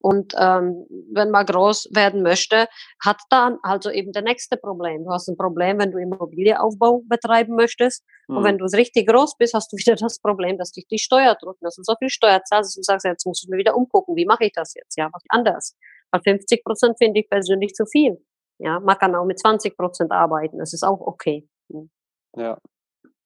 Und 0.00 0.34
ähm, 0.38 0.86
wenn 1.12 1.30
man 1.30 1.46
groß 1.46 1.88
werden 1.92 2.22
möchte, 2.22 2.68
hat 3.04 3.20
dann 3.30 3.58
also 3.62 3.90
eben 3.90 4.12
der 4.12 4.22
nächste 4.22 4.56
Problem. 4.56 5.04
Du 5.04 5.10
hast 5.10 5.28
ein 5.28 5.36
Problem, 5.36 5.78
wenn 5.78 5.90
du 5.90 5.98
Immobilienaufbau 5.98 7.02
betreiben 7.06 7.56
möchtest. 7.56 8.04
Mhm. 8.28 8.36
Und 8.36 8.44
wenn 8.44 8.58
du 8.58 8.66
richtig 8.66 9.08
groß 9.08 9.36
bist, 9.36 9.54
hast 9.54 9.72
du 9.72 9.76
wieder 9.78 9.96
das 9.96 10.18
Problem, 10.20 10.58
dass 10.58 10.72
dich 10.72 10.86
die 10.86 10.98
Steuer 10.98 11.34
drücken, 11.34 11.64
dass 11.64 11.76
du 11.76 11.82
so 11.82 11.94
viel 11.98 12.10
Steuer 12.10 12.42
zahlst 12.44 12.76
und 12.76 12.84
sagst, 12.84 13.04
jetzt 13.04 13.26
muss 13.26 13.42
ich 13.42 13.48
mir 13.48 13.56
wieder 13.56 13.76
umgucken, 13.76 14.16
wie 14.16 14.26
mache 14.26 14.44
ich 14.44 14.52
das 14.52 14.74
jetzt? 14.74 14.96
Ja, 14.96 15.08
was 15.12 15.22
anders. 15.28 15.76
Weil 16.10 16.20
50 16.22 16.64
Prozent 16.64 16.98
finde 16.98 17.20
ich 17.20 17.28
persönlich 17.28 17.74
zu 17.74 17.86
viel. 17.86 18.18
Ja, 18.58 18.80
man 18.80 18.96
kann 18.98 19.14
auch 19.14 19.24
mit 19.24 19.38
20 19.38 19.76
Prozent 19.76 20.12
arbeiten. 20.12 20.58
Das 20.58 20.72
ist 20.72 20.82
auch 20.82 21.00
okay. 21.00 21.48
Hm. 21.70 21.90
Ja. 22.36 22.58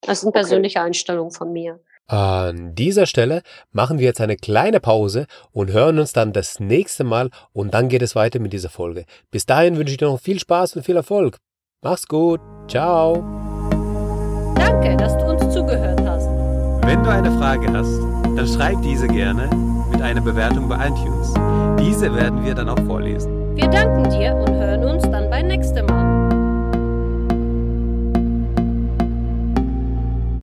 Das 0.02 0.18
ist 0.18 0.24
eine 0.24 0.32
persönliche 0.32 0.78
okay. 0.78 0.86
Einstellung 0.86 1.30
von 1.30 1.52
mir. 1.52 1.80
An 2.06 2.74
dieser 2.74 3.06
Stelle 3.06 3.42
machen 3.70 3.98
wir 3.98 4.06
jetzt 4.06 4.20
eine 4.20 4.36
kleine 4.36 4.80
Pause 4.80 5.26
und 5.52 5.70
hören 5.70 5.98
uns 5.98 6.12
dann 6.12 6.32
das 6.32 6.58
nächste 6.58 7.04
Mal 7.04 7.30
und 7.52 7.72
dann 7.72 7.88
geht 7.88 8.02
es 8.02 8.16
weiter 8.16 8.40
mit 8.40 8.52
dieser 8.52 8.68
Folge. 8.68 9.04
Bis 9.30 9.46
dahin 9.46 9.76
wünsche 9.76 9.92
ich 9.92 9.98
dir 9.98 10.08
noch 10.08 10.20
viel 10.20 10.40
Spaß 10.40 10.76
und 10.76 10.84
viel 10.84 10.96
Erfolg. 10.96 11.38
Mach's 11.82 12.06
gut. 12.06 12.40
Ciao. 12.68 13.14
Danke, 14.56 14.96
dass 14.96 15.16
du 15.18 15.24
uns 15.26 15.54
zugehört 15.54 16.00
hast. 16.04 16.28
Wenn 16.86 17.02
du 17.04 17.10
eine 17.10 17.30
Frage 17.38 17.72
hast, 17.72 18.00
dann 18.36 18.46
schreib 18.46 18.82
diese 18.82 19.06
gerne 19.06 19.48
mit 19.90 20.02
einer 20.02 20.20
Bewertung 20.20 20.68
bei 20.68 20.88
iTunes. 20.88 21.32
Diese 21.78 22.14
werden 22.14 22.44
wir 22.44 22.54
dann 22.54 22.68
auch 22.68 22.86
vorlesen. 22.86 23.54
Wir 23.54 23.68
danken 23.68 24.10
dir 24.10 24.34
und 24.34 24.50
hören 24.50 24.84
uns 24.84 25.02
dann 25.04 25.30
beim 25.30 25.46
nächsten 25.46 25.86
Mal. 25.86 26.09